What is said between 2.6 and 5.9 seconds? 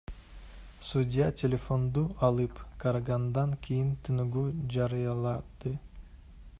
карагандан кийин тыныгуу жарыялады.